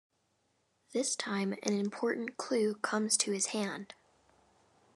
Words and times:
This 0.93 1.15
time 1.15 1.53
an 1.61 1.73
important 1.75 2.35
clue 2.35 2.73
comes 2.73 3.15
to 3.17 3.33
his 3.33 3.45
hand. 3.53 3.93